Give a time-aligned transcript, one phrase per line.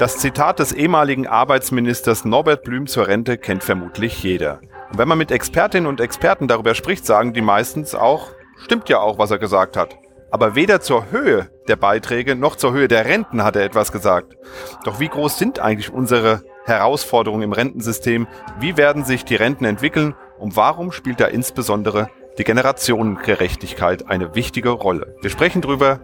[0.00, 4.62] Das Zitat des ehemaligen Arbeitsministers Norbert Blüm zur Rente kennt vermutlich jeder.
[4.90, 8.28] Und wenn man mit Expertinnen und Experten darüber spricht, sagen die meistens auch,
[8.64, 9.98] stimmt ja auch, was er gesagt hat.
[10.30, 14.38] Aber weder zur Höhe der Beiträge noch zur Höhe der Renten hat er etwas gesagt.
[14.84, 18.26] Doch wie groß sind eigentlich unsere Herausforderungen im Rentensystem?
[18.58, 20.14] Wie werden sich die Renten entwickeln?
[20.38, 22.08] Und warum spielt da insbesondere
[22.38, 25.14] die Generationengerechtigkeit eine wichtige Rolle?
[25.20, 26.00] Wir sprechen drüber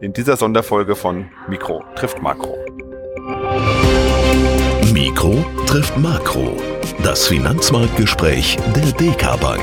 [0.00, 2.58] in dieser Sonderfolge von Mikro trifft Makro.
[4.96, 6.56] Mikro trifft Makro.
[7.02, 9.60] Das Finanzmarktgespräch der DK Bank.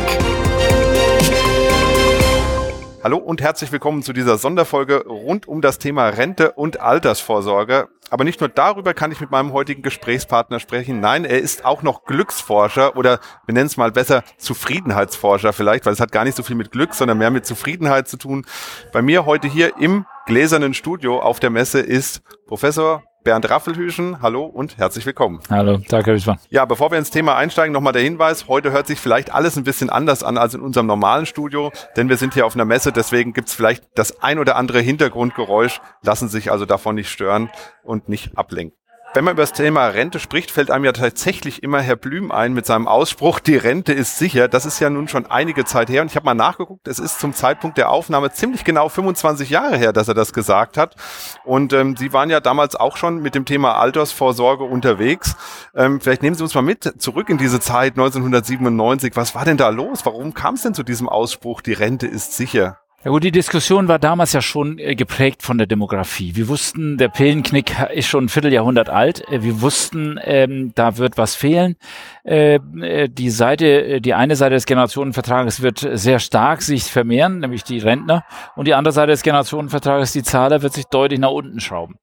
[3.03, 7.87] Hallo und herzlich willkommen zu dieser Sonderfolge rund um das Thema Rente und Altersvorsorge.
[8.11, 10.99] Aber nicht nur darüber kann ich mit meinem heutigen Gesprächspartner sprechen.
[10.99, 15.93] Nein, er ist auch noch Glücksforscher oder wir nennen es mal besser Zufriedenheitsforscher vielleicht, weil
[15.93, 18.45] es hat gar nicht so viel mit Glück, sondern mehr mit Zufriedenheit zu tun.
[18.91, 24.43] Bei mir heute hier im gläsernen Studio auf der Messe ist Professor Bernd Raffelhüschen, hallo
[24.43, 25.39] und herzlich willkommen.
[25.49, 26.39] Hallo, danke, Herr Wiesmann.
[26.49, 29.63] Ja, bevor wir ins Thema einsteigen, nochmal der Hinweis, heute hört sich vielleicht alles ein
[29.63, 32.91] bisschen anders an als in unserem normalen Studio, denn wir sind hier auf einer Messe,
[32.91, 37.49] deswegen gibt's vielleicht das ein oder andere Hintergrundgeräusch, lassen sich also davon nicht stören
[37.83, 38.77] und nicht ablenken.
[39.15, 42.53] Wenn man über das Thema Rente spricht, fällt einem ja tatsächlich immer Herr Blüm ein
[42.53, 44.47] mit seinem Ausspruch, die Rente ist sicher.
[44.47, 47.19] Das ist ja nun schon einige Zeit her und ich habe mal nachgeguckt, es ist
[47.19, 50.95] zum Zeitpunkt der Aufnahme ziemlich genau 25 Jahre her, dass er das gesagt hat.
[51.43, 55.35] Und ähm, Sie waren ja damals auch schon mit dem Thema Altersvorsorge unterwegs.
[55.75, 59.15] Ähm, vielleicht nehmen Sie uns mal mit zurück in diese Zeit 1997.
[59.15, 60.07] Was war denn da los?
[60.07, 62.82] Warum kam es denn zu diesem Ausspruch, die Rente ist sicher?
[63.05, 66.37] Ja gut, die Diskussion war damals ja schon äh, geprägt von der Demografie.
[66.37, 69.27] Wir wussten, der Pillenknick ist schon ein Vierteljahrhundert alt.
[69.27, 71.75] Äh, wir wussten, ähm, da wird was fehlen.
[72.23, 77.39] Äh, äh die Seite, äh, die eine Seite des Generationenvertrages wird sehr stark sich vermehren,
[77.39, 78.23] nämlich die Rentner.
[78.55, 81.95] Und die andere Seite des Generationenvertrages, die Zahler, wird sich deutlich nach unten schrauben.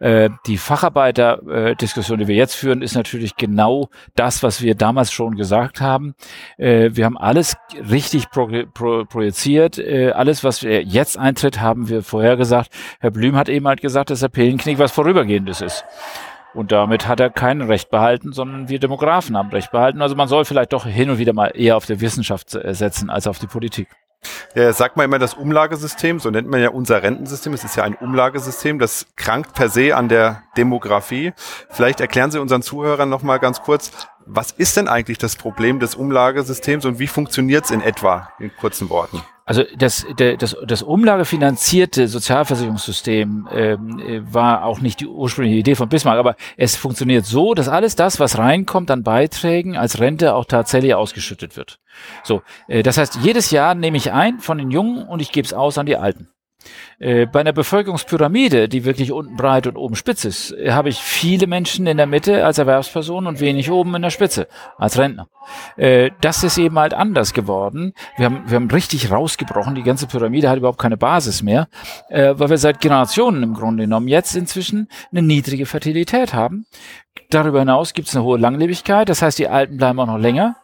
[0.00, 5.34] Äh, die Facharbeiter-Diskussion, die wir jetzt führen, ist natürlich genau das, was wir damals schon
[5.36, 6.14] gesagt haben.
[6.58, 7.56] wir haben alles
[7.90, 12.70] richtig pro, pro, projiziert, alles was jetzt eintritt, haben wir vorher gesagt.
[13.00, 15.84] Herr Blüm hat eben halt gesagt, dass der Pillenknick was Vorübergehendes ist.
[16.54, 20.02] Und damit hat er kein Recht behalten, sondern wir Demografen haben Recht behalten.
[20.02, 23.26] Also man soll vielleicht doch hin und wieder mal eher auf die Wissenschaft setzen als
[23.26, 23.88] auf die Politik.
[24.54, 27.54] Ja, sagt man immer das Umlagesystem, so nennt man ja unser Rentensystem.
[27.54, 31.32] Es ist ja ein Umlagesystem, das krankt per se an der Demografie.
[31.70, 33.90] Vielleicht erklären Sie unseren Zuhörern noch mal ganz kurz,
[34.26, 38.50] was ist denn eigentlich das Problem des Umlagesystems und wie funktioniert es in etwa in
[38.56, 39.22] kurzen Worten?
[39.44, 45.88] Also das, das, das umlagefinanzierte Sozialversicherungssystem ähm, äh, war auch nicht die ursprüngliche Idee von
[45.88, 50.44] Bismarck, aber es funktioniert so, dass alles das, was reinkommt an Beiträgen als Rente auch
[50.44, 51.80] tatsächlich ausgeschüttet wird.
[52.22, 55.44] So, äh, das heißt, jedes Jahr nehme ich ein von den Jungen und ich gebe
[55.44, 56.31] es aus an die Alten.
[56.98, 60.98] Äh, bei einer Bevölkerungspyramide, die wirklich unten breit und oben spitz ist, äh, habe ich
[60.98, 64.46] viele Menschen in der Mitte als Erwerbsperson und wenig oben in der Spitze
[64.78, 65.28] als Rentner.
[65.76, 67.94] Äh, das ist eben halt anders geworden.
[68.16, 69.74] Wir haben, wir haben richtig rausgebrochen.
[69.74, 71.68] Die ganze Pyramide hat überhaupt keine Basis mehr,
[72.10, 76.66] weil wir seit Generationen im Grunde genommen jetzt inzwischen eine niedrige Fertilität haben.
[77.30, 79.08] Darüber hinaus gibt es eine hohe Langlebigkeit.
[79.08, 80.56] Das heißt, die Alten bleiben auch noch länger,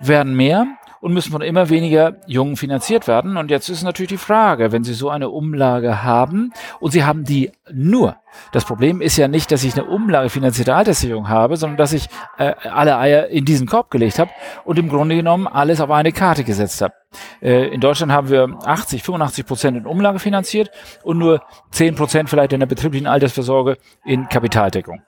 [0.00, 0.66] werden mehr
[1.00, 3.36] und müssen von immer weniger Jungen finanziert werden.
[3.36, 7.24] Und jetzt ist natürlich die Frage, wenn Sie so eine Umlage haben und Sie haben
[7.24, 8.16] die nur.
[8.52, 12.08] Das Problem ist ja nicht, dass ich eine Umlage finanzierte Alterssicherung habe, sondern dass ich
[12.38, 14.30] äh, alle Eier in diesen Korb gelegt habe
[14.64, 16.94] und im Grunde genommen alles auf eine Karte gesetzt habe.
[17.42, 20.70] Äh, in Deutschland haben wir 80, 85 Prozent in Umlage finanziert
[21.02, 25.02] und nur 10 Prozent vielleicht in der betrieblichen Altersvorsorge in Kapitaldeckung.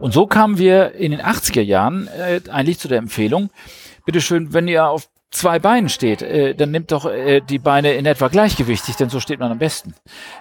[0.00, 3.50] Und so kamen wir in den 80er Jahren äh, eigentlich zu der Empfehlung,
[4.04, 8.04] bitteschön, wenn ihr auf zwei Beinen steht, äh, dann nimmt doch äh, die Beine in
[8.04, 9.94] etwa gleichgewichtig, denn so steht man am besten.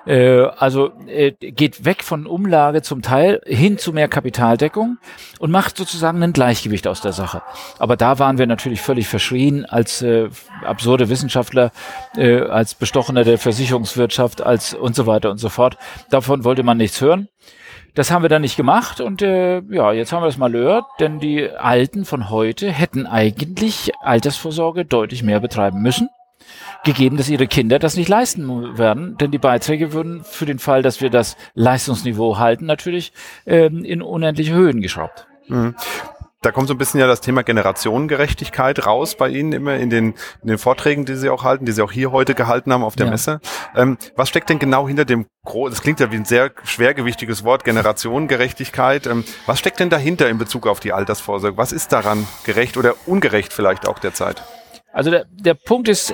[0.08, 4.98] Äh, also äh, geht weg von Umlage zum Teil hin zu mehr Kapitaldeckung
[5.38, 7.44] und macht sozusagen ein Gleichgewicht aus der Sache.
[7.78, 10.30] Aber da waren wir natürlich völlig verschrien als äh,
[10.64, 11.72] absurde Wissenschaftler,
[12.18, 15.78] äh, als Bestochener der Versicherungswirtschaft, als und so weiter und so fort.
[16.10, 17.28] Davon wollte man nichts hören.
[17.96, 20.86] Das haben wir dann nicht gemacht und äh, ja, jetzt haben wir das mal gehört,
[21.00, 26.10] denn die Alten von heute hätten eigentlich Altersvorsorge deutlich mehr betreiben müssen,
[26.84, 30.82] gegeben, dass ihre Kinder das nicht leisten werden, denn die Beiträge würden für den Fall,
[30.82, 33.12] dass wir das Leistungsniveau halten, natürlich
[33.46, 35.28] ähm, in unendliche Höhen geschraubt.
[35.48, 35.76] Mhm
[36.42, 40.14] da kommt so ein bisschen ja das Thema Generationengerechtigkeit raus bei Ihnen immer in den,
[40.42, 42.96] in den Vorträgen, die Sie auch halten, die Sie auch hier heute gehalten haben auf
[42.96, 43.12] der ja.
[43.12, 43.42] Messe.
[43.76, 45.26] Ähm, was steckt denn genau hinter dem,
[45.70, 49.06] das klingt ja wie ein sehr schwergewichtiges Wort, Generationengerechtigkeit.
[49.06, 51.58] Ähm, was steckt denn dahinter in Bezug auf die Altersvorsorge?
[51.58, 54.42] Was ist daran gerecht oder ungerecht vielleicht auch derzeit?
[54.94, 56.14] Also der, der Punkt ist,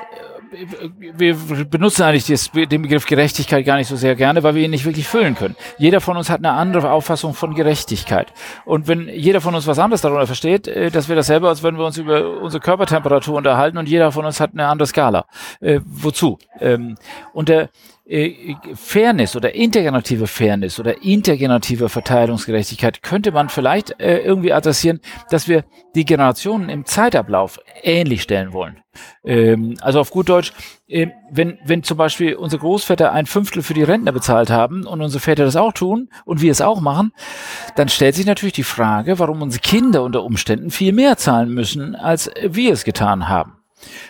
[1.18, 4.72] wir benutzen eigentlich das, den Begriff Gerechtigkeit gar nicht so sehr gerne, weil wir ihn
[4.72, 5.56] nicht wirklich füllen können.
[5.78, 8.34] Jeder von uns hat eine andere Auffassung von Gerechtigkeit.
[8.66, 11.78] Und wenn jeder von uns was anderes darunter versteht, äh, dass wir dasselbe, als wenn
[11.78, 15.26] wir uns über unsere Körpertemperatur unterhalten und jeder von uns hat eine andere Skala.
[15.60, 16.38] Äh, wozu?
[16.60, 16.96] Ähm,
[17.34, 17.68] und der äh,
[18.08, 25.00] Fairness oder integrative Fairness oder intergenerative Verteilungsgerechtigkeit könnte man vielleicht äh, irgendwie adressieren,
[25.32, 25.66] dass wir
[25.96, 28.80] die Generationen im Zeitablauf ähnlich stellen wollen.
[29.24, 30.54] Ähm, also auf gut Deutsch,
[30.88, 35.02] äh, wenn, wenn zum Beispiel unsere Großväter ein Fünftel für die Rentner bezahlt haben und
[35.02, 37.12] unsere Väter das auch tun und wir es auch machen,
[37.76, 41.96] dann stellt sich natürlich die Frage, warum unsere Kinder unter Umständen viel mehr zahlen müssen,
[41.96, 43.65] als wir es getan haben.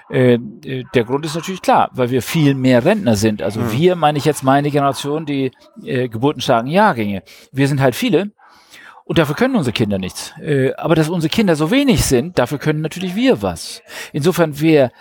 [0.10, 3.42] Äh, äh, der Grund ist natürlich klar, weil wir viel mehr Rentner sind.
[3.42, 3.72] Also mhm.
[3.72, 5.52] wir, meine ich jetzt meine Generation, die
[5.84, 7.24] äh, geburtenstarken Jahrgänge.
[7.52, 8.32] Wir sind halt viele
[9.06, 10.34] und dafür können unsere Kinder nichts.
[10.42, 13.82] Äh, aber dass unsere Kinder so wenig sind, dafür können natürlich wir was.
[14.14, 14.92] Insofern wäre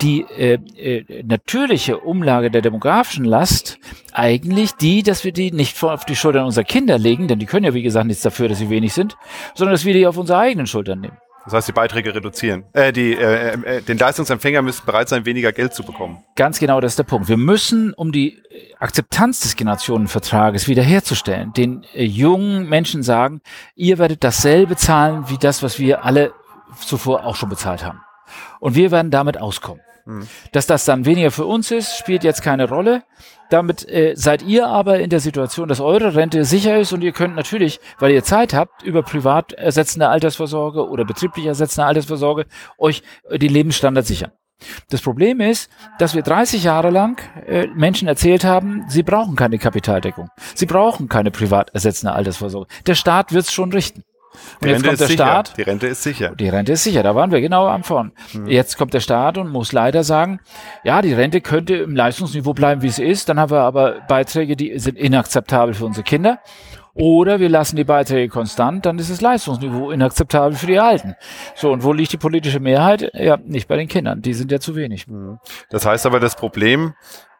[0.00, 3.78] die äh, äh, natürliche Umlage der demografischen Last
[4.12, 7.64] eigentlich die, dass wir die nicht auf die Schultern unserer Kinder legen, denn die können
[7.64, 9.16] ja wie gesagt nichts dafür, dass sie wenig sind,
[9.54, 11.16] sondern dass wir die auf unsere eigenen Schultern nehmen.
[11.44, 12.64] Das heißt, die Beiträge reduzieren.
[12.72, 16.22] Äh, die, äh, äh, den Leistungsempfänger müssen bereit sein, weniger Geld zu bekommen.
[16.36, 17.28] Ganz genau, das ist der Punkt.
[17.28, 18.40] Wir müssen, um die
[18.78, 23.40] Akzeptanz des Generationenvertrages wiederherzustellen, den äh, jungen Menschen sagen,
[23.74, 26.32] ihr werdet dasselbe zahlen wie das, was wir alle
[26.78, 28.00] zuvor auch schon bezahlt haben.
[28.60, 29.82] Und wir werden damit auskommen.
[30.04, 30.26] Hm.
[30.52, 33.02] Dass das dann weniger für uns ist, spielt jetzt keine Rolle.
[33.52, 37.12] Damit äh, seid ihr aber in der Situation, dass eure Rente sicher ist und ihr
[37.12, 42.46] könnt natürlich, weil ihr Zeit habt, über privat ersetzende Altersvorsorge oder betrieblich ersetzende Altersvorsorge
[42.78, 44.32] euch äh, den Lebensstandard sichern.
[44.88, 45.68] Das Problem ist,
[45.98, 50.30] dass wir 30 Jahre lang äh, Menschen erzählt haben, sie brauchen keine Kapitaldeckung.
[50.54, 52.72] Sie brauchen keine privat ersetzende Altersvorsorge.
[52.86, 54.02] Der Staat wird es schon richten.
[54.60, 55.24] Und jetzt kommt der sicher.
[55.24, 55.56] Staat.
[55.56, 56.34] Die Rente ist sicher.
[56.34, 57.02] Die Rente ist sicher.
[57.02, 58.12] Da waren wir genau am Vorn.
[58.32, 58.46] Mhm.
[58.46, 60.40] Jetzt kommt der Staat und muss leider sagen,
[60.84, 63.28] ja, die Rente könnte im Leistungsniveau bleiben, wie es ist.
[63.28, 66.38] Dann haben wir aber Beiträge, die sind inakzeptabel für unsere Kinder.
[66.94, 71.14] Oder wir lassen die Beiträge konstant, dann ist das Leistungsniveau inakzeptabel für die Alten.
[71.54, 73.10] So, und wo liegt die politische Mehrheit?
[73.14, 74.20] Ja, nicht bei den Kindern.
[74.20, 75.08] Die sind ja zu wenig.
[75.08, 75.38] Mhm.
[75.70, 76.92] Das heißt aber, das Problem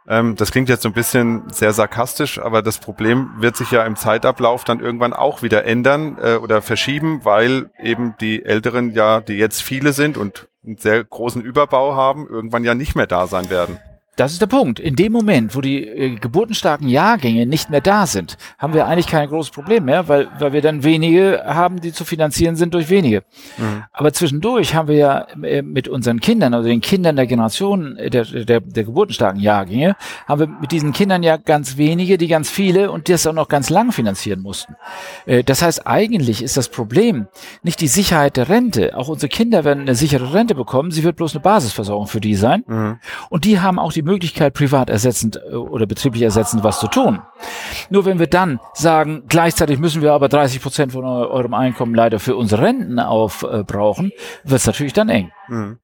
[0.09, 3.85] ähm, das klingt jetzt so ein bisschen sehr sarkastisch, aber das Problem wird sich ja
[3.85, 9.21] im Zeitablauf dann irgendwann auch wieder ändern äh, oder verschieben, weil eben die Älteren ja,
[9.21, 13.27] die jetzt viele sind und einen sehr großen Überbau haben, irgendwann ja nicht mehr da
[13.27, 13.79] sein werden.
[14.17, 14.79] Das ist der Punkt.
[14.79, 19.07] In dem Moment, wo die äh, geburtenstarken Jahrgänge nicht mehr da sind, haben wir eigentlich
[19.07, 22.91] kein großes Problem mehr, weil, weil wir dann wenige haben, die zu finanzieren sind durch
[22.91, 23.23] wenige.
[23.57, 23.85] Mhm.
[23.91, 28.11] Aber zwischendurch haben wir ja äh, mit unseren Kindern, also den Kindern der Generation äh,
[28.11, 29.97] der, der, der geburtenstarken Jahrgänge,
[30.29, 33.49] haben wir mit diesen Kindern ja ganz wenige, die ganz viele und das auch noch
[33.49, 34.77] ganz lang finanzieren mussten.
[35.25, 37.29] Äh, das heißt, eigentlich ist das Problem
[37.63, 38.95] nicht die Sicherheit der Rente.
[38.95, 40.91] Auch unsere Kinder werden eine sichere Rente bekommen.
[40.91, 42.63] Sie wird bloß eine Basisversorgung für die sein.
[42.67, 42.99] Mhm.
[43.31, 46.89] Und die haben auch die die Möglichkeit, privat ersetzend äh, oder betrieblich ersetzend was zu
[46.89, 47.23] tun.
[47.91, 52.19] Nur wenn wir dann sagen, gleichzeitig müssen wir aber 30 Prozent von eurem Einkommen leider
[52.19, 55.31] für unsere Renten aufbrauchen, äh, wird es natürlich dann eng.
[55.49, 55.79] Mhm.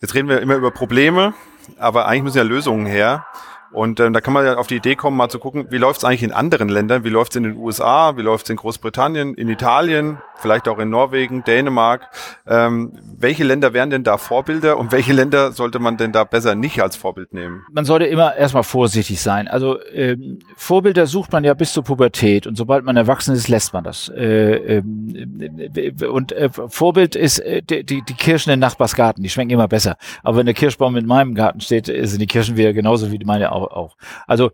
[0.00, 1.34] Jetzt reden wir immer über Probleme,
[1.78, 3.26] aber eigentlich müssen ja Lösungen her.
[3.74, 5.98] Und ähm, da kann man ja auf die Idee kommen, mal zu gucken, wie läuft
[5.98, 8.56] es eigentlich in anderen Ländern, wie läuft es in den USA, wie läuft es in
[8.56, 12.08] Großbritannien, in Italien, vielleicht auch in Norwegen, Dänemark.
[12.46, 16.54] Ähm, welche Länder wären denn da Vorbilder und welche Länder sollte man denn da besser
[16.54, 17.64] nicht als Vorbild nehmen?
[17.72, 19.48] Man sollte immer erstmal vorsichtig sein.
[19.48, 23.72] Also ähm, Vorbilder sucht man ja bis zur Pubertät und sobald man erwachsen ist, lässt
[23.72, 24.08] man das.
[24.08, 29.50] Äh, äh, und äh, Vorbild ist äh, die, die, die Kirschen in Nachbarsgarten, die schmecken
[29.50, 29.96] immer besser.
[30.22, 33.50] Aber wenn der Kirschbaum in meinem Garten steht, sind die Kirschen wieder genauso wie meine
[33.50, 33.96] auch auch.
[34.26, 34.50] Also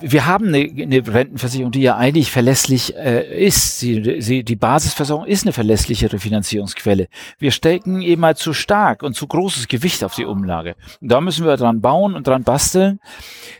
[0.00, 3.78] wir haben eine, eine Rentenversicherung, die ja eigentlich verlässlich äh, ist.
[3.78, 7.06] Sie, sie, die Basisversorgung ist eine verlässlichere Finanzierungsquelle.
[7.38, 10.74] Wir stecken eben mal zu stark und zu großes Gewicht auf die Umlage.
[11.00, 12.98] Und da müssen wir dran bauen und dran basteln.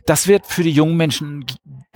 [0.05, 1.47] Das wird für die jungen Menschen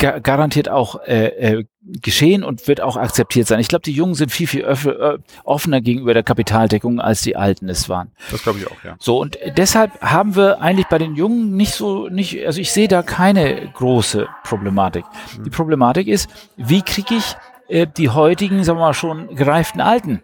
[0.00, 3.61] garantiert auch äh, äh, geschehen und wird auch akzeptiert sein.
[3.61, 7.69] Ich glaube, die Jungen sind viel, viel äh, offener gegenüber der Kapitaldeckung, als die Alten
[7.69, 8.11] es waren.
[8.30, 8.97] Das glaube ich auch, ja.
[8.99, 12.88] So, und deshalb haben wir eigentlich bei den Jungen nicht so, nicht, also ich sehe
[12.88, 15.04] da keine große Problematik.
[15.38, 15.45] Mhm.
[15.45, 17.37] Die Problematik ist, wie kriege ich
[17.69, 20.23] äh, die heutigen, sagen wir mal, schon gereiften Alten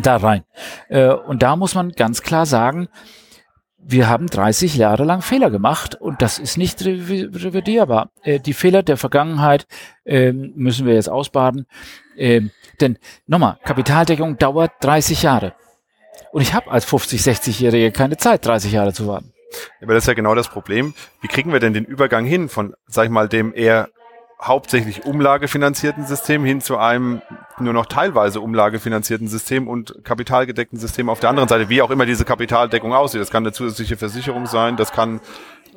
[0.00, 0.44] da rein?
[0.88, 2.88] Äh, und da muss man ganz klar sagen,
[3.84, 8.10] wir haben 30 Jahre lang Fehler gemacht und das ist nicht revidierbar.
[8.22, 9.66] Äh, die Fehler der Vergangenheit
[10.04, 11.66] äh, müssen wir jetzt ausbaden.
[12.16, 12.42] Äh,
[12.80, 15.54] denn nochmal, Kapitaldeckung dauert 30 Jahre.
[16.30, 19.32] Und ich habe als 50, 60-Jährige keine Zeit, 30 Jahre zu warten.
[19.82, 20.94] Aber das ist ja genau das Problem.
[21.20, 23.88] Wie kriegen wir denn den Übergang hin von, sag ich mal, dem eher
[24.42, 27.22] hauptsächlich umlagefinanzierten System hin zu einem
[27.60, 32.06] nur noch teilweise umlagefinanzierten System und kapitalgedeckten System auf der anderen Seite, wie auch immer
[32.06, 33.20] diese Kapitaldeckung aussieht.
[33.20, 35.20] Das kann eine zusätzliche Versicherung sein, das kann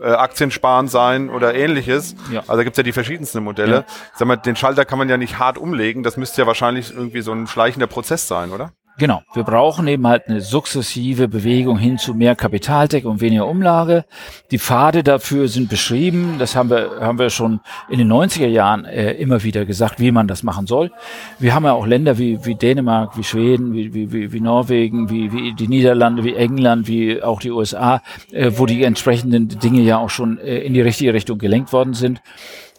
[0.02, 2.16] äh, Aktiensparen sein oder ähnliches.
[2.32, 2.40] Ja.
[2.42, 3.76] Also da gibt's ja die verschiedensten Modelle.
[3.76, 3.86] Ja.
[4.16, 7.22] Sag mal, den Schalter kann man ja nicht hart umlegen, das müsste ja wahrscheinlich irgendwie
[7.22, 8.72] so ein schleichender Prozess sein, oder?
[8.98, 14.06] Genau, wir brauchen eben halt eine sukzessive Bewegung hin zu mehr Kapitaldeckung und weniger Umlage.
[14.52, 16.36] Die Pfade dafür sind beschrieben.
[16.40, 17.60] Das haben wir, haben wir schon
[17.90, 20.94] in den 90er Jahren äh, immer wieder gesagt, wie man das machen soll.
[21.40, 25.34] Wir haben ja auch Länder wie, wie Dänemark, wie Schweden, wie, wie, wie Norwegen, wie,
[25.34, 29.98] wie die Niederlande, wie England, wie auch die USA, äh, wo die entsprechenden Dinge ja
[29.98, 32.22] auch schon äh, in die richtige Richtung gelenkt worden sind.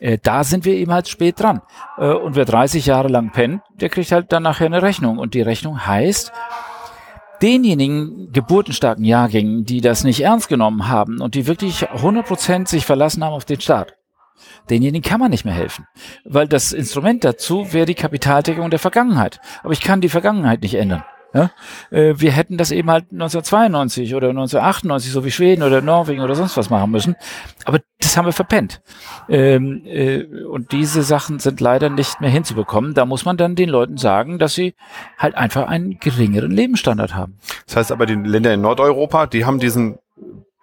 [0.00, 1.62] Äh, da sind wir eben halt spät dran.
[1.99, 5.19] Äh, und wer 30 Jahre lang pennt, der kriegt halt dann nachher eine Rechnung.
[5.19, 6.33] Und die Rechnung heißt,
[7.43, 13.25] denjenigen geburtenstarken Jahrgängen, die das nicht ernst genommen haben und die wirklich 100% sich verlassen
[13.25, 13.95] haben auf den Staat,
[14.71, 15.87] denjenigen kann man nicht mehr helfen.
[16.25, 19.41] Weil das Instrument dazu wäre die Kapitaldeckung der Vergangenheit.
[19.62, 21.05] Aber ich kann die Vergangenheit nicht ändern.
[21.37, 21.50] Ja?
[21.90, 26.35] Äh, wir hätten das eben halt 1992 oder 1998, so wie Schweden oder Norwegen oder
[26.35, 27.16] sonst was machen müssen.
[27.64, 28.81] Aber das haben wir verpennt.
[29.28, 32.95] Ähm, äh, und diese Sachen sind leider nicht mehr hinzubekommen.
[32.95, 34.75] Da muss man dann den Leuten sagen, dass sie
[35.19, 37.38] halt einfach einen geringeren Lebensstandard haben.
[37.66, 39.99] Das heißt aber, die Länder in Nordeuropa, die haben diesen,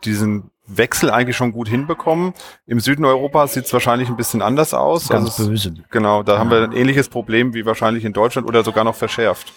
[0.03, 2.34] diesen Wechsel eigentlich schon gut hinbekommen.
[2.65, 5.10] Im Süden Europas sieht es wahrscheinlich ein bisschen anders aus.
[5.10, 5.74] Ganz also böse.
[5.89, 6.39] Genau, da ja.
[6.39, 9.51] haben wir ein ähnliches Problem wie wahrscheinlich in Deutschland oder sogar noch verschärft.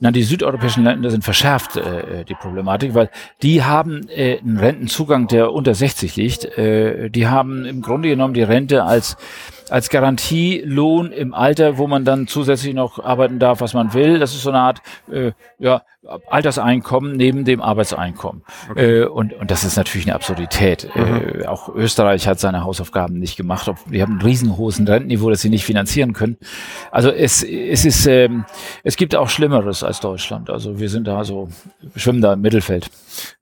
[0.00, 3.10] Na, die südeuropäischen Länder sind verschärft, äh, die Problematik, weil
[3.42, 6.44] die haben äh, einen Rentenzugang, der unter 60 liegt.
[6.56, 9.16] Äh, die haben im Grunde genommen die Rente als
[9.70, 14.18] als Garantielohn im Alter, wo man dann zusätzlich noch arbeiten darf, was man will.
[14.18, 15.82] Das ist so eine Art äh, ja,
[16.28, 18.42] Alterseinkommen neben dem Arbeitseinkommen.
[18.70, 19.00] Okay.
[19.00, 20.88] Äh, und, und das ist natürlich eine Absurdität.
[20.94, 21.42] Mhm.
[21.42, 23.70] Äh, auch Österreich hat seine Hausaufgaben nicht gemacht.
[23.86, 26.36] Wir haben ein riesenhohes Rentenniveau, das sie nicht finanzieren können.
[26.90, 28.44] Also es, es ist, ähm,
[28.82, 30.50] es gibt auch Schlimmeres als Deutschland.
[30.50, 31.48] Also wir sind da so,
[31.96, 32.88] schwimmen da im Mittelfeld.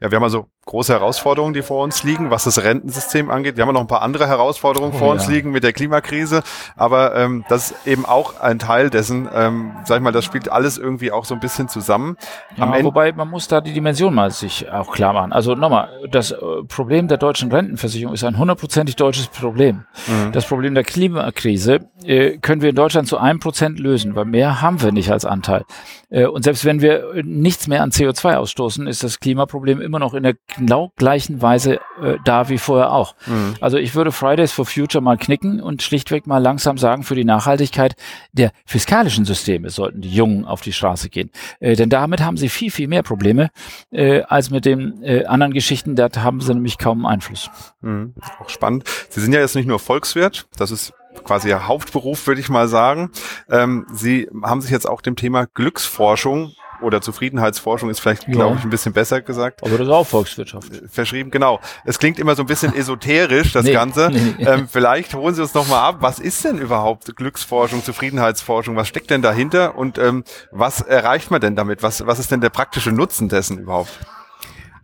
[0.00, 3.56] Ja, wir haben also große Herausforderungen, die vor uns liegen, was das Rentensystem angeht.
[3.56, 5.32] Wir haben noch ein paar andere Herausforderungen oh, vor uns ja.
[5.32, 6.42] liegen mit der Klimakrise,
[6.76, 10.52] aber ähm, das ist eben auch ein Teil dessen, ähm, sag ich mal, das spielt
[10.52, 12.16] alles irgendwie auch so ein bisschen zusammen.
[12.58, 15.32] Am ja, wobei man muss da die Dimension mal sich auch klar machen.
[15.32, 16.36] Also nochmal, das äh,
[16.68, 19.84] Problem der deutschen Rentenversicherung ist ein hundertprozentig deutsches Problem.
[20.06, 20.32] Mhm.
[20.32, 24.60] Das Problem der Klimakrise äh, können wir in Deutschland zu einem Prozent lösen, weil mehr
[24.60, 25.64] haben wir nicht als Anteil.
[26.10, 30.14] Äh, und selbst wenn wir nichts mehr an CO2 ausstoßen, ist das Klimaproblem immer noch
[30.14, 33.14] in der genau gleichen Weise äh, da wie vorher auch.
[33.26, 33.54] Mhm.
[33.60, 37.24] Also ich würde Fridays for Future mal knicken und schlichtweg mal langsam sagen, für die
[37.24, 37.94] Nachhaltigkeit
[38.32, 41.30] der fiskalischen Systeme sollten die Jungen auf die Straße gehen.
[41.60, 43.50] Äh, denn damit haben sie viel, viel mehr Probleme
[43.90, 45.96] äh, als mit den äh, anderen Geschichten.
[45.96, 47.50] Da haben sie nämlich kaum Einfluss.
[47.80, 48.14] Mhm.
[48.40, 48.84] Auch spannend.
[49.08, 50.92] Sie sind ja jetzt nicht nur Volkswirt, das ist
[51.24, 53.10] quasi Ihr Hauptberuf, würde ich mal sagen.
[53.48, 58.34] Ähm, Sie haben sich jetzt auch dem Thema Glücksforschung oder Zufriedenheitsforschung ist vielleicht, ja.
[58.34, 59.62] glaube ich, ein bisschen besser gesagt.
[59.62, 60.72] Aber das ist auch Volkswirtschaft.
[60.72, 61.60] Äh, verschrieben, genau.
[61.84, 64.10] Es klingt immer so ein bisschen esoterisch, das nee, Ganze.
[64.10, 64.44] Nee.
[64.44, 65.96] Ähm, vielleicht holen Sie uns noch mal ab.
[66.00, 68.76] Was ist denn überhaupt Glücksforschung, Zufriedenheitsforschung?
[68.76, 69.76] Was steckt denn dahinter?
[69.76, 71.82] Und ähm, was erreicht man denn damit?
[71.82, 73.90] Was, was ist denn der praktische Nutzen dessen überhaupt?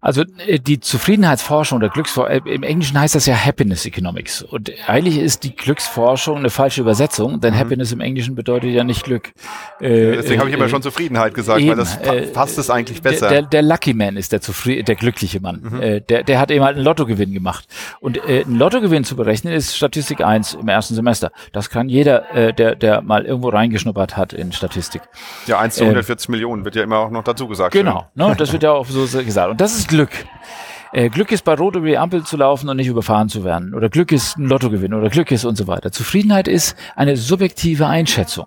[0.05, 4.43] Also äh, die Zufriedenheitsforschung oder Glücksforschung, äh, im Englischen heißt das ja Happiness Economics.
[4.43, 7.59] Und eigentlich ist die Glücksforschung eine falsche Übersetzung, denn mhm.
[7.59, 9.33] Happiness im Englischen bedeutet ja nicht Glück.
[9.81, 11.99] Äh, Deswegen habe ich immer schon Zufriedenheit gesagt, eben, weil das
[12.33, 13.31] passt es eigentlich besser.
[13.31, 15.63] Der, der, Lucky Man ist der, der glückliche Mann.
[15.63, 15.81] Mhm.
[16.07, 17.67] der, der hat eben halt einen Lottogewinn gemacht.
[18.01, 21.33] Und ein Lottogewinn zu berechnen ist Statistik 1 im ersten Semester.
[21.53, 25.01] Das kann jeder, der, der mal irgendwo reingeschnuppert hat in Statistik.
[25.47, 27.73] Ja, 1 zu 140 ähm, Millionen wird ja immer auch noch dazu gesagt.
[27.73, 29.51] Genau, ne, das wird ja auch so gesagt.
[29.51, 30.11] Und das ist Glück.
[30.93, 33.75] Äh, Glück ist bei Rot über die Ampel zu laufen und nicht überfahren zu werden.
[33.75, 35.93] Oder Glück ist ein Lottogewinn oder Glück ist und so weiter.
[35.93, 38.47] Zufriedenheit ist eine subjektive Einschätzung.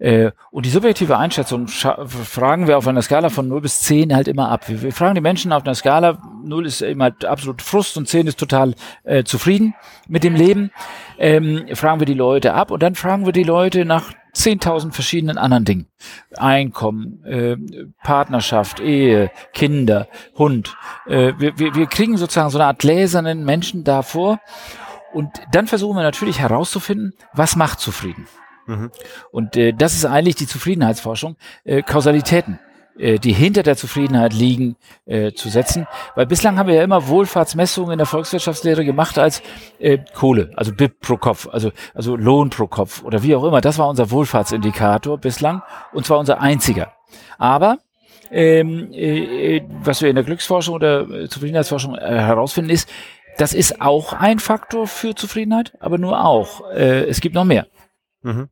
[0.00, 4.26] Äh, und die subjektive Einschätzung fragen wir auf einer Skala von 0 bis 10 halt
[4.26, 4.68] immer ab.
[4.68, 8.26] Wir, wir fragen die Menschen auf einer Skala, 0 ist immer absolut Frust und 10
[8.26, 8.74] ist total
[9.04, 9.74] äh, zufrieden
[10.08, 10.72] mit dem Leben.
[11.16, 15.38] Ähm, fragen wir die Leute ab und dann fragen wir die Leute nach 10.000 verschiedenen
[15.38, 15.86] anderen Dingen.
[16.36, 17.56] Einkommen, äh,
[18.02, 20.76] Partnerschaft, Ehe, Kinder, Hund.
[21.06, 24.40] Äh, wir, wir, wir kriegen sozusagen so eine Art gläsernen Menschen davor.
[25.12, 28.26] Und dann versuchen wir natürlich herauszufinden, was macht zufrieden.
[28.66, 28.90] Mhm.
[29.30, 32.58] Und äh, das ist eigentlich die Zufriedenheitsforschung, äh, Kausalitäten.
[32.96, 35.88] Äh, die hinter der Zufriedenheit liegen, äh, zu setzen.
[36.14, 39.42] Weil bislang haben wir ja immer Wohlfahrtsmessungen in der Volkswirtschaftslehre gemacht als
[39.80, 43.60] äh, Kohle, also BIP pro Kopf, also, also Lohn pro Kopf oder wie auch immer.
[43.60, 46.92] Das war unser Wohlfahrtsindikator bislang und zwar unser einziger.
[47.36, 47.78] Aber
[48.30, 52.88] ähm, äh, was wir in der Glücksforschung oder äh, Zufriedenheitsforschung äh, herausfinden, ist,
[53.38, 56.70] das ist auch ein Faktor für Zufriedenheit, aber nur auch.
[56.70, 57.66] Äh, es gibt noch mehr.
[58.22, 58.48] Mhm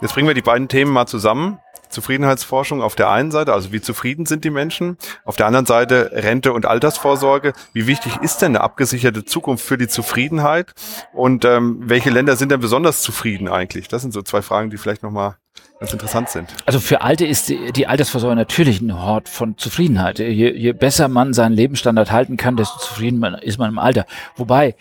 [0.00, 1.60] Jetzt bringen wir die beiden Themen mal zusammen.
[1.94, 6.10] Zufriedenheitsforschung auf der einen Seite, also wie zufrieden sind die Menschen, auf der anderen Seite
[6.12, 7.54] Rente und Altersvorsorge.
[7.72, 10.74] Wie wichtig ist denn eine abgesicherte Zukunft für die Zufriedenheit
[11.12, 13.88] und ähm, welche Länder sind denn besonders zufrieden eigentlich?
[13.88, 15.36] Das sind so zwei Fragen, die vielleicht nochmal
[15.80, 16.54] ganz interessant sind.
[16.66, 20.18] Also für Alte ist die, die Altersvorsorge natürlich ein Hort von Zufriedenheit.
[20.18, 24.06] Je, je besser man seinen Lebensstandard halten kann, desto zufriedener ist man im Alter.
[24.36, 24.76] Wobei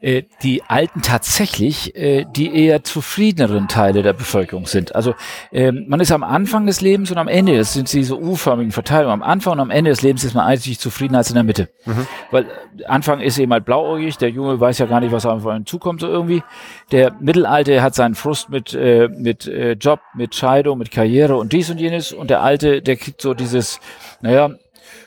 [0.00, 4.94] äh, die Alten tatsächlich äh, die eher zufriedeneren Teile der Bevölkerung sind.
[4.94, 5.14] Also
[5.50, 9.12] ähm, man ist am Anfang des Lebens und am Ende, das sind diese U-förmigen Verteilungen,
[9.12, 11.68] am Anfang und am Ende des Lebens ist man eigentlich zufriedener als in der Mitte.
[11.84, 12.06] Mhm.
[12.30, 15.44] Weil äh, Anfang ist eben halt blauäugig, der Junge weiß ja gar nicht, was auf
[15.44, 16.44] ihn zukommt so irgendwie.
[16.92, 21.52] Der Mittelalte hat seinen Frust mit, äh, mit äh, Job, mit Scheidung, mit Karriere und
[21.52, 22.12] dies und jenes.
[22.12, 23.80] Und der Alte, der kriegt so dieses,
[24.20, 24.50] naja,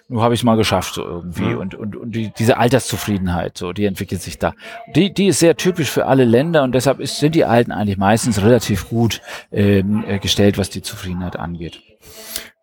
[0.07, 1.43] nur habe ich es mal geschafft so irgendwie.
[1.43, 1.57] Mhm.
[1.57, 4.53] und und und die, diese Alterszufriedenheit so die entwickelt sich da.
[4.93, 7.97] Die die ist sehr typisch für alle Länder und deshalb ist, sind die Alten eigentlich
[7.97, 11.81] meistens relativ gut ähm, äh, gestellt was die Zufriedenheit angeht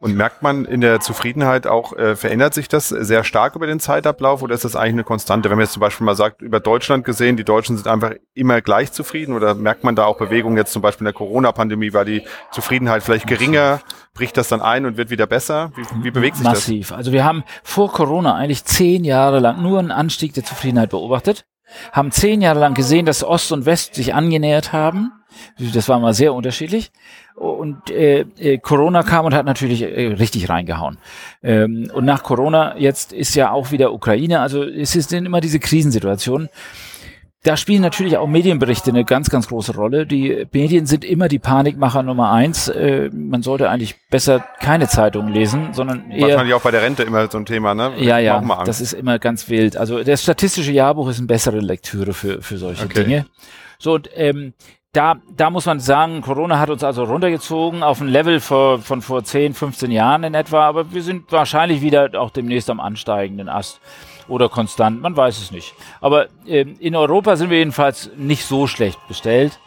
[0.00, 3.80] und merkt man in der Zufriedenheit auch, äh, verändert sich das sehr stark über den
[3.80, 5.50] Zeitablauf oder ist das eigentlich eine Konstante?
[5.50, 8.60] Wenn man jetzt zum Beispiel mal sagt, über Deutschland gesehen, die Deutschen sind einfach immer
[8.60, 12.04] gleich zufrieden oder merkt man da auch Bewegungen jetzt zum Beispiel in der Corona-Pandemie, war
[12.04, 13.80] die Zufriedenheit vielleicht geringer?
[14.14, 15.72] Bricht das dann ein und wird wieder besser?
[15.74, 16.58] Wie, wie bewegt sich Massiv.
[16.58, 16.68] das?
[16.68, 16.92] Massiv.
[16.92, 21.44] Also wir haben vor Corona eigentlich zehn Jahre lang nur einen Anstieg der Zufriedenheit beobachtet,
[21.92, 25.12] haben zehn Jahre lang gesehen, dass Ost und West sich angenähert haben.
[25.74, 26.90] Das war mal sehr unterschiedlich
[27.34, 30.98] und äh, äh, Corona kam und hat natürlich äh, richtig reingehauen.
[31.42, 35.60] Ähm, und nach Corona jetzt ist ja auch wieder Ukraine, also es sind immer diese
[35.60, 36.48] Krisensituationen.
[37.44, 40.06] Da spielen natürlich auch Medienberichte eine ganz, ganz große Rolle.
[40.06, 42.66] Die Medien sind immer die Panikmacher Nummer eins.
[42.66, 46.28] Äh, man sollte eigentlich besser keine Zeitungen lesen, sondern eher...
[46.28, 47.92] Wahrscheinlich auch bei der Rente immer so ein Thema, ne?
[47.98, 49.76] Ja, ja, das ist immer ganz wild.
[49.76, 53.04] Also das statistische Jahrbuch ist eine bessere Lektüre für, für solche okay.
[53.04, 53.26] Dinge.
[53.78, 54.54] So, und, ähm,
[54.98, 59.00] da, da muss man sagen, Corona hat uns also runtergezogen auf ein Level vor, von
[59.00, 63.48] vor 10, 15 Jahren in etwa, aber wir sind wahrscheinlich wieder auch demnächst am ansteigenden
[63.48, 63.80] Ast
[64.26, 65.72] oder konstant, man weiß es nicht.
[66.00, 69.60] Aber äh, in Europa sind wir jedenfalls nicht so schlecht bestellt.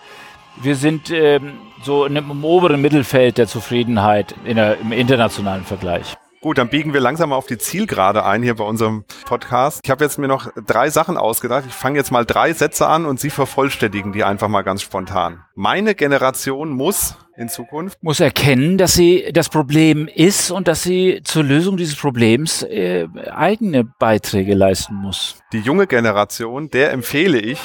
[0.61, 6.17] Wir sind ähm, so im oberen Mittelfeld der Zufriedenheit in der, im internationalen Vergleich.
[6.41, 9.81] Gut, dann biegen wir langsam auf die Zielgerade ein hier bei unserem Podcast.
[9.83, 11.65] Ich habe jetzt mir noch drei Sachen ausgedacht.
[11.67, 15.43] Ich fange jetzt mal drei Sätze an und Sie vervollständigen die einfach mal ganz spontan.
[15.53, 21.21] Meine Generation muss in Zukunft muss erkennen, dass sie das Problem ist und dass sie
[21.23, 25.37] zur Lösung dieses Problems äh, eigene Beiträge leisten muss.
[25.53, 27.59] Die junge Generation, der empfehle ich,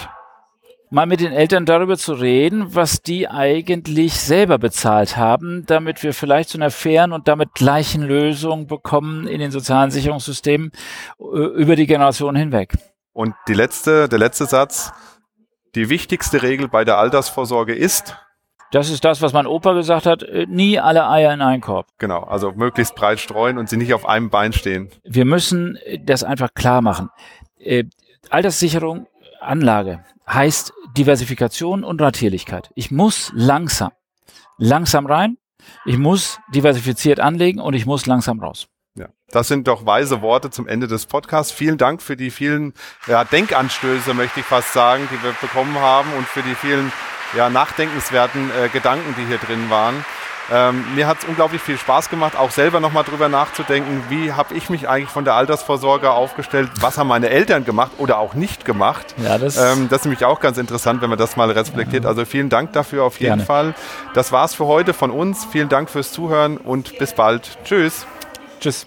[0.90, 6.14] mal mit den Eltern darüber zu reden, was die eigentlich selber bezahlt haben, damit wir
[6.14, 10.70] vielleicht zu einer fairen und damit gleichen Lösung bekommen in den sozialen Sicherungssystemen
[11.18, 12.74] äh, über die Generation hinweg.
[13.12, 14.92] Und die letzte, der letzte Satz,
[15.74, 18.16] die wichtigste Regel bei der Altersvorsorge ist,
[18.72, 21.86] das ist das, was mein Opa gesagt hat, äh, nie alle Eier in einen Korb.
[21.98, 24.90] Genau, also möglichst breit streuen und sie nicht auf einem Bein stehen.
[25.04, 27.10] Wir müssen das einfach klar machen.
[27.58, 27.84] Äh,
[28.30, 29.06] Alterssicherung,
[29.46, 32.70] Anlage heißt Diversifikation und Ratierlichkeit.
[32.74, 33.90] Ich muss langsam,
[34.58, 35.36] langsam rein,
[35.84, 38.68] ich muss diversifiziert anlegen und ich muss langsam raus.
[38.94, 41.52] Ja, das sind doch weise Worte zum Ende des Podcasts.
[41.52, 42.72] Vielen Dank für die vielen
[43.06, 46.92] ja, Denkanstöße, möchte ich fast sagen, die wir bekommen haben und für die vielen
[47.36, 50.04] ja, nachdenkenswerten äh, Gedanken, die hier drin waren.
[50.52, 54.54] Ähm, mir hat es unglaublich viel Spaß gemacht, auch selber nochmal drüber nachzudenken, wie habe
[54.54, 58.64] ich mich eigentlich von der Altersvorsorge aufgestellt, was haben meine Eltern gemacht oder auch nicht
[58.64, 59.14] gemacht.
[59.22, 62.06] Ja, das, ähm, das ist nämlich auch ganz interessant, wenn man das mal reflektiert.
[62.06, 63.44] Also vielen Dank dafür auf jeden Gerne.
[63.44, 63.74] Fall.
[64.14, 65.46] Das war's für heute von uns.
[65.50, 67.58] Vielen Dank fürs Zuhören und bis bald.
[67.64, 68.06] Tschüss.
[68.60, 68.86] Tschüss.